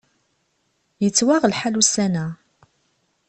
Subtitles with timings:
[1.03, 2.27] Yettwaɣ lḥal ussan-a.